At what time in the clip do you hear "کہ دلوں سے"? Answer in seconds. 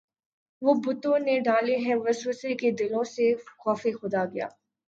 2.55-3.33